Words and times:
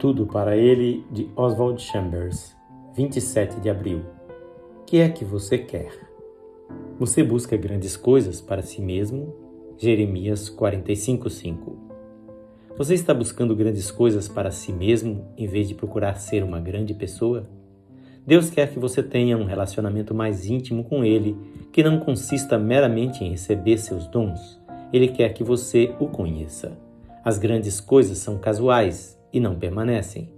Tudo 0.00 0.26
para 0.26 0.56
ele 0.56 1.04
de 1.12 1.28
Oswald 1.36 1.78
Chambers, 1.82 2.56
27 2.94 3.60
de 3.60 3.68
abril. 3.68 4.00
Que 4.86 5.00
é 5.00 5.10
que 5.10 5.26
você 5.26 5.58
quer? 5.58 5.92
Você 6.98 7.22
busca 7.22 7.54
grandes 7.54 7.98
coisas 7.98 8.40
para 8.40 8.62
si 8.62 8.80
mesmo? 8.80 9.34
Jeremias 9.76 10.48
45:5. 10.48 11.76
Você 12.78 12.94
está 12.94 13.12
buscando 13.12 13.54
grandes 13.54 13.90
coisas 13.90 14.26
para 14.26 14.50
si 14.50 14.72
mesmo 14.72 15.26
em 15.36 15.46
vez 15.46 15.68
de 15.68 15.74
procurar 15.74 16.14
ser 16.14 16.42
uma 16.42 16.60
grande 16.60 16.94
pessoa? 16.94 17.46
Deus 18.26 18.48
quer 18.48 18.72
que 18.72 18.78
você 18.78 19.02
tenha 19.02 19.36
um 19.36 19.44
relacionamento 19.44 20.14
mais 20.14 20.46
íntimo 20.46 20.82
com 20.82 21.04
ele, 21.04 21.36
que 21.70 21.82
não 21.82 22.00
consista 22.00 22.58
meramente 22.58 23.22
em 23.22 23.32
receber 23.32 23.76
seus 23.76 24.06
dons. 24.06 24.58
Ele 24.94 25.08
quer 25.08 25.34
que 25.34 25.44
você 25.44 25.94
o 26.00 26.06
conheça. 26.06 26.72
As 27.22 27.36
grandes 27.36 27.82
coisas 27.82 28.16
são 28.16 28.38
casuais 28.38 29.19
e 29.32 29.40
não 29.40 29.54
permanecem. 29.54 30.32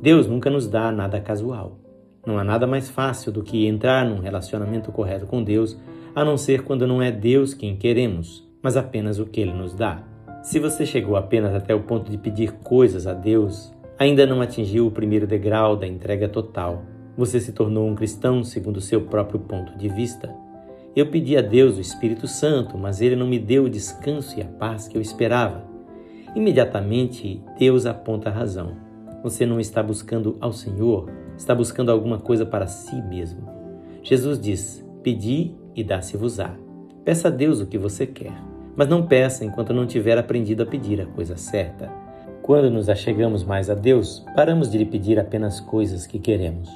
Deus 0.00 0.26
nunca 0.26 0.48
nos 0.48 0.68
dá 0.68 0.92
nada 0.92 1.20
casual. 1.20 1.78
Não 2.26 2.38
há 2.38 2.44
nada 2.44 2.66
mais 2.66 2.88
fácil 2.88 3.32
do 3.32 3.42
que 3.42 3.66
entrar 3.66 4.04
num 4.04 4.20
relacionamento 4.20 4.92
correto 4.92 5.26
com 5.26 5.42
Deus, 5.42 5.78
a 6.14 6.24
não 6.24 6.36
ser 6.36 6.62
quando 6.62 6.86
não 6.86 7.00
é 7.00 7.10
Deus 7.10 7.54
quem 7.54 7.76
queremos, 7.76 8.46
mas 8.62 8.76
apenas 8.76 9.18
o 9.18 9.26
que 9.26 9.40
Ele 9.40 9.52
nos 9.52 9.74
dá. 9.74 10.04
Se 10.42 10.58
você 10.58 10.86
chegou 10.86 11.16
apenas 11.16 11.54
até 11.54 11.74
o 11.74 11.82
ponto 11.82 12.10
de 12.10 12.18
pedir 12.18 12.52
coisas 12.52 13.06
a 13.06 13.12
Deus, 13.12 13.72
ainda 13.98 14.26
não 14.26 14.40
atingiu 14.40 14.86
o 14.86 14.90
primeiro 14.90 15.26
degrau 15.26 15.76
da 15.76 15.86
entrega 15.86 16.28
total. 16.28 16.84
Você 17.16 17.40
se 17.40 17.52
tornou 17.52 17.88
um 17.88 17.94
cristão 17.94 18.44
segundo 18.44 18.80
seu 18.80 19.02
próprio 19.02 19.40
ponto 19.40 19.76
de 19.76 19.88
vista. 19.88 20.32
Eu 20.94 21.06
pedi 21.06 21.36
a 21.36 21.42
Deus 21.42 21.76
o 21.76 21.80
Espírito 21.80 22.26
Santo, 22.26 22.78
mas 22.78 23.00
ele 23.00 23.16
não 23.16 23.26
me 23.26 23.38
deu 23.38 23.64
o 23.64 23.70
descanso 23.70 24.38
e 24.38 24.42
a 24.42 24.46
paz 24.46 24.86
que 24.86 24.96
eu 24.96 25.02
esperava. 25.02 25.64
Imediatamente, 26.34 27.42
Deus 27.58 27.86
aponta 27.86 28.28
a 28.28 28.32
razão. 28.32 28.76
Você 29.22 29.44
não 29.44 29.58
está 29.58 29.82
buscando 29.82 30.36
ao 30.40 30.52
Senhor, 30.52 31.10
está 31.36 31.54
buscando 31.54 31.90
alguma 31.90 32.18
coisa 32.18 32.46
para 32.46 32.66
si 32.66 33.00
mesmo. 33.02 33.48
Jesus 34.02 34.38
diz: 34.38 34.84
Pedi 35.02 35.54
e 35.74 35.82
dá-se-vos-á. 35.82 36.54
Peça 37.04 37.28
a 37.28 37.30
Deus 37.30 37.60
o 37.60 37.66
que 37.66 37.78
você 37.78 38.06
quer, 38.06 38.34
mas 38.76 38.88
não 38.88 39.06
peça 39.06 39.44
enquanto 39.44 39.72
não 39.72 39.86
tiver 39.86 40.18
aprendido 40.18 40.62
a 40.62 40.66
pedir 40.66 41.00
a 41.00 41.06
coisa 41.06 41.36
certa. 41.36 41.90
Quando 42.42 42.70
nos 42.70 42.88
achegamos 42.88 43.44
mais 43.44 43.68
a 43.68 43.74
Deus, 43.74 44.24
paramos 44.34 44.70
de 44.70 44.78
lhe 44.78 44.86
pedir 44.86 45.18
apenas 45.18 45.60
coisas 45.60 46.06
que 46.06 46.18
queremos. 46.18 46.70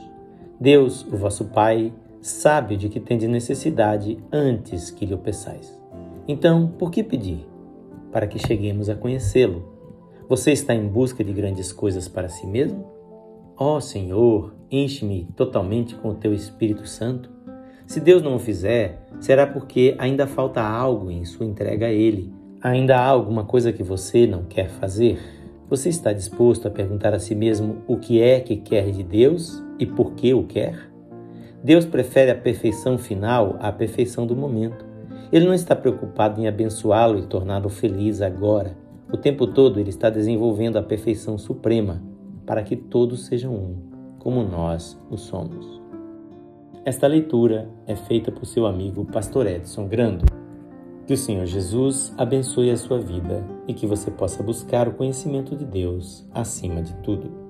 Deus, 0.60 1.06
o 1.10 1.16
vosso 1.16 1.46
Pai, 1.46 1.92
sabe 2.20 2.76
de 2.76 2.88
que 2.88 3.00
tendes 3.00 3.28
necessidade 3.28 4.18
antes 4.30 4.90
que 4.90 5.04
lhe 5.04 5.14
o 5.14 5.18
peçais. 5.18 5.76
Então, 6.28 6.68
por 6.78 6.90
que 6.90 7.02
pedir? 7.02 7.51
Para 8.12 8.26
que 8.26 8.38
cheguemos 8.38 8.88
a 8.88 8.94
conhecê-lo. 8.94 9.72
Você 10.28 10.52
está 10.52 10.74
em 10.74 10.86
busca 10.86 11.24
de 11.24 11.32
grandes 11.32 11.72
coisas 11.72 12.06
para 12.06 12.28
si 12.28 12.46
mesmo? 12.46 12.86
Ó 13.56 13.76
oh, 13.76 13.80
Senhor, 13.80 14.54
enche-me 14.70 15.26
totalmente 15.36 15.94
com 15.94 16.10
o 16.10 16.14
teu 16.14 16.32
Espírito 16.32 16.86
Santo. 16.86 17.30
Se 17.86 18.00
Deus 18.00 18.22
não 18.22 18.36
o 18.36 18.38
fizer, 18.38 19.06
será 19.20 19.46
porque 19.46 19.94
ainda 19.98 20.26
falta 20.26 20.62
algo 20.62 21.10
em 21.10 21.24
sua 21.24 21.46
entrega 21.46 21.86
a 21.86 21.92
Ele. 21.92 22.32
Ainda 22.62 22.96
há 22.96 23.06
alguma 23.06 23.44
coisa 23.44 23.72
que 23.72 23.82
você 23.82 24.26
não 24.26 24.44
quer 24.44 24.70
fazer? 24.70 25.18
Você 25.68 25.88
está 25.88 26.12
disposto 26.12 26.68
a 26.68 26.70
perguntar 26.70 27.14
a 27.14 27.18
si 27.18 27.34
mesmo 27.34 27.82
o 27.86 27.96
que 27.96 28.20
é 28.20 28.40
que 28.40 28.56
quer 28.56 28.90
de 28.90 29.02
Deus 29.02 29.62
e 29.78 29.86
por 29.86 30.12
que 30.12 30.32
o 30.32 30.44
quer? 30.44 30.90
Deus 31.62 31.84
prefere 31.84 32.30
a 32.30 32.34
perfeição 32.34 32.98
final 32.98 33.56
à 33.60 33.70
perfeição 33.70 34.26
do 34.26 34.36
momento. 34.36 34.91
Ele 35.32 35.46
não 35.46 35.54
está 35.54 35.74
preocupado 35.74 36.38
em 36.38 36.46
abençoá-lo 36.46 37.18
e 37.18 37.26
torná-lo 37.26 37.70
feliz 37.70 38.20
agora. 38.20 38.76
O 39.10 39.16
tempo 39.16 39.46
todo 39.46 39.80
ele 39.80 39.88
está 39.88 40.10
desenvolvendo 40.10 40.76
a 40.76 40.82
perfeição 40.82 41.38
suprema 41.38 42.02
para 42.44 42.62
que 42.62 42.76
todos 42.76 43.24
sejam 43.24 43.54
um, 43.54 43.76
como 44.18 44.42
nós 44.42 45.00
o 45.10 45.16
somos. 45.16 45.80
Esta 46.84 47.06
leitura 47.06 47.70
é 47.86 47.96
feita 47.96 48.30
por 48.30 48.44
seu 48.44 48.66
amigo 48.66 49.06
Pastor 49.06 49.46
Edson 49.46 49.88
Grando. 49.88 50.26
Que 51.06 51.14
o 51.14 51.16
Senhor 51.16 51.46
Jesus 51.46 52.12
abençoe 52.18 52.70
a 52.70 52.76
sua 52.76 52.98
vida 52.98 53.42
e 53.66 53.72
que 53.72 53.86
você 53.86 54.10
possa 54.10 54.42
buscar 54.42 54.86
o 54.86 54.92
conhecimento 54.92 55.56
de 55.56 55.64
Deus 55.64 56.28
acima 56.32 56.82
de 56.82 56.94
tudo. 56.96 57.41